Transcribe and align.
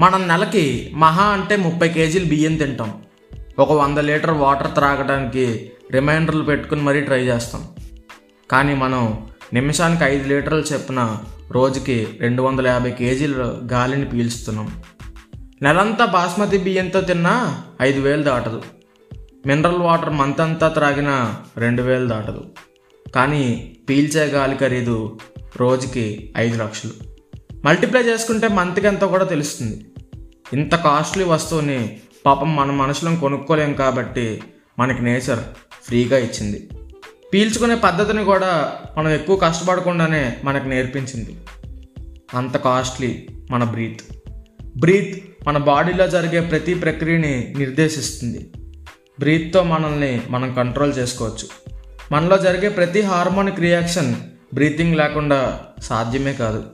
మనం 0.00 0.28
నెలకి 0.28 0.92
మహా 0.94 1.24
అంటే 1.24 1.56
ముప్పై 1.56 1.88
కేజీలు 1.88 2.24
బియ్యం 2.24 2.56
తింటాం. 2.56 3.02
ఒక 3.58 3.72
వంద 3.72 3.98
లీటర్ 3.98 4.30
వాటర్ 4.30 4.74
త్రాగడానికి 4.74 5.70
రిమైండర్లు 5.92 6.44
పెట్టుకుని 6.44 6.82
మరీ 6.82 7.00
ట్రై 7.00 7.24
చేస్తాం. 7.24 7.64
కానీ 8.50 8.74
మనం 8.74 9.26
నిమిషానికి 9.52 10.04
ఐదు 10.04 10.28
లీటర్లు 10.28 10.60
చెప్పిన 10.60 11.18
రోజుకి 11.50 12.06
రెండు 12.20 12.42
వందల 12.42 12.66
యాభై 12.66 12.90
కేజీలు 12.90 13.36
గాలిని 13.72 14.04
పీల్చుతున్నాం. 14.04 14.72
నెలంతా 15.62 16.04
బాస్మతి 16.04 16.58
బియ్యంతో 16.58 17.00
తిన్నా 17.00 17.62
ఐదు 17.82 18.00
వేలు 18.00 18.22
దాటదు. 18.22 18.62
మినరల్ 19.46 19.78
వాటర్ 19.78 20.12
మంత్ 20.12 20.40
అంతా 20.40 20.68
త్రాగినా 20.68 21.36
రెండు 21.56 21.82
వేలు 21.82 22.06
దాటదు. 22.06 22.44
కానీ 23.14 23.76
పీల్చే 23.88 24.24
గాలి 24.24 24.56
ఖరీదు 24.56 25.18
రోజుకి 25.56 26.34
ఐదు 26.36 26.62
లక్షలు. 26.62 27.18
మల్టిప్లై 27.64 28.02
చేసుకుంటే 28.02 28.48
మంత్కి 28.48 28.86
ఎంతో 28.86 29.08
కూడా 29.08 29.24
తెలుస్తుంది. 29.24 29.86
ఇంత 30.52 30.74
కాస్ట్లీ 30.74 31.24
వస్తువుని 31.24 32.00
పాపం 32.26 32.56
మన 32.56 32.70
మనుషులను 32.70 33.20
కొనుక్కోలేం 33.20 33.74
కాబట్టి 33.74 34.42
మనకి 34.78 35.04
నేచర్ 35.04 35.38
ఫ్రీగా 35.84 36.18
ఇచ్చింది. 36.18 36.68
పీల్చుకునే 37.34 37.74
పద్ధతిని 37.74 38.24
కూడా 38.24 38.72
మనం 38.98 39.10
ఎక్కువ 39.10 39.36
కష్టపడకుండానే 39.36 40.36
మనకు 40.44 40.68
నేర్పించింది. 40.68 41.36
అంత 42.34 42.56
కాస్ట్లీ 42.56 43.28
మన 43.50 43.64
బ్రీత్. 43.64 44.00
బ్రీత్ 44.76 45.22
మన 45.46 45.58
బాడీలో 45.58 46.06
జరిగే 46.06 46.40
ప్రతి 46.40 46.74
ప్రక్రియని 46.74 47.54
నిర్దేశిస్తుంది. 47.58 48.50
బ్రీత్తో 49.18 49.62
మనల్ని 49.62 50.22
మనం 50.30 50.54
కంట్రోల్ 50.54 50.94
చేసుకోవచ్చు. 50.98 51.48
మనలో 52.12 52.38
జరిగే 52.38 52.68
ప్రతి 52.68 53.00
హార్మోనిక్ 53.00 53.60
రియాక్షన్ 53.60 54.14
బ్రీతింగ్ 54.54 54.96
లేకుండా 54.96 55.60
సాధ్యమే 55.82 56.32
కాదు. 56.32 56.64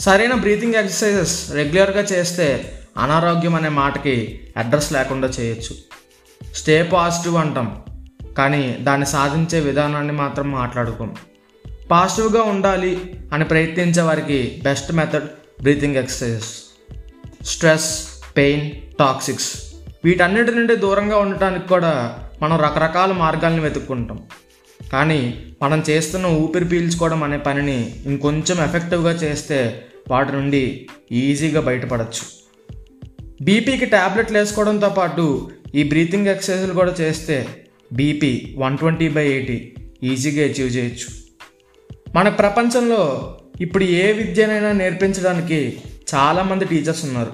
సరైన 0.00 0.34
బ్రీతింగ్ 0.34 0.74
ఎక్సర్సైజెస్ 0.74 1.52
రెగ్యులర్గా 1.52 2.02
చేస్తే 2.02 2.72
అనారోగ్యం 2.98 3.54
అనే 3.54 3.68
మాటకి 3.68 4.40
అడ్రస్ 4.56 4.92
లేకుండా 4.92 5.28
చేయొచ్చు. 5.28 5.76
స్టే 6.54 6.82
పాజిటివ్ 6.82 7.36
అంటాం 7.36 7.82
కానీ 8.38 8.76
దాన్ని 8.80 9.06
సాధించే 9.06 9.60
విధానాన్ని 9.60 10.12
మాత్రం 10.12 10.50
మాట్లాడుకోం. 10.50 11.14
పాజిటివ్గా 11.90 12.42
ఉండాలి 12.42 13.14
అని 13.32 13.44
ప్రయత్నించే 13.44 14.02
వారికి 14.02 14.60
best 14.64 14.92
method 14.92 15.26
breathing 15.62 15.96
exercises 15.96 16.50
stress 17.46 18.08
pain 18.36 18.70
toxics 18.98 19.62
వీటన్నిటి 20.04 20.52
నుండి 20.52 20.76
దూరంగా 20.76 21.18
ఉండటానికి 21.18 21.68
కూడా 21.68 22.18
మనం 22.42 22.56
రకరకాల 22.56 23.12
మార్గాలను 23.12 23.62
వెతుక్కుంటాం. 23.62 24.22
కానీ 24.92 25.46
మనం 25.62 25.84
చేస్తున్న 25.90 26.26
ఊపిరి 26.26 26.64
పీల్చుకోవడం 26.64 27.22
అనే 27.22 27.38
పనిని 27.38 28.02
ఇంకొంచెం 28.06 28.64
ఎఫెక్టివ్గా 28.64 29.10
చేస్తే 29.10 29.86
వాటి 30.10 30.32
నుండి 30.32 30.88
ఈజీగా 31.12 31.60
బయటపడచ్చు. 31.60 32.45
బీపీకి 33.42 33.84
ట్యాబ్లెట్లు 33.84 34.38
వేసుకోవడంతో 34.38 34.88
పాటు 34.88 35.50
ఈ 35.74 35.82
బ్రీతింగ్ 35.82 36.26
ఎక్సర్సైజులు 36.26 36.72
కూడా 36.72 36.94
చేస్తే 37.00 37.46
BP 37.92 38.54
one 38.58 38.78
twenty 38.78 39.08
by 39.08 39.28
eighty 39.28 39.74
ఈజీగా 40.02 40.44
అచీవ్ 40.44 40.76
చేయొచ్చు. 40.76 41.06
మన 42.14 42.28
ప్రపంచంలో 42.28 43.36
ఇప్పుడు 43.60 43.84
ఏ 43.84 44.12
విద్యనైనా 44.12 44.72
నేర్పించడానికి 44.72 45.80
చాలామంది 46.14 46.64
టీచర్స్ 46.64 47.04
ఉన్నారు. 47.04 47.32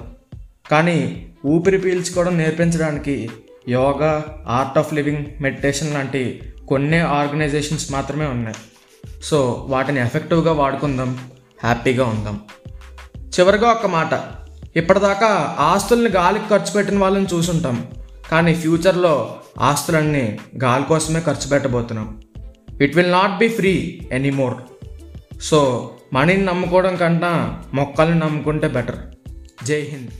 కానీ 0.71 1.27
ఊపిరి 1.45 1.77
పీల్చుకోవడం 1.77 2.37
నేర్పించడానికి 2.37 3.29
yoga 3.69 4.43
Art 4.47 4.77
of 4.77 4.93
Living 4.93 5.25
meditation 5.41 5.93
లాంటి 5.93 6.41
కొన్ని 6.67 6.99
ఆర్గనైజేషన్స్ 6.99 7.91
మాత్రమే 7.91 8.25
ఉన్నాయి. 8.25 8.55
సో 9.23 9.65
వాటిని 9.69 10.01
ఎఫెక్టివ్గా 10.01 10.51
వాడుకుందాం 10.51 11.19
హ్యాపీగా 11.63 12.05
ఉందాం. 12.05 12.39
చివరిగా 13.17 13.67
ఒక 13.67 13.85
మాట. 13.85 14.42
ఇప్పటిదాకా 14.75 15.55
ఆస్తుల్ని 15.59 16.09
గాలికి 16.09 16.49
ఖర్చు 16.49 16.73
పెట్టిన 16.73 16.99
వాళ్ళని 16.99 17.25
చూసుంటాం. 17.33 17.87
కానీ 18.31 18.55
ఫ్యూచర్లో 18.55 19.35
ఆస్తులన్నీ 19.59 20.39
గాలి 20.63 20.85
కోసమే 20.85 21.19
ఖర్చు 21.19 21.49
పెట్టబోతున్నాం. 21.49 22.21
It 22.81 22.95
will 22.95 23.11
not 23.11 23.37
be 23.37 23.47
free 23.47 24.01
anymore. 24.11 24.53
So 25.41 25.91
మనీని 26.13 26.45
నమ్ముకోవడం 26.45 26.95
కన్నా 26.95 27.63
మొక్కల్ని 27.73 28.19
నమ్ముకుంటే 28.19 28.67
బెటర్. 28.67 28.95
జై 29.65 29.79
హింద్. 29.79 30.11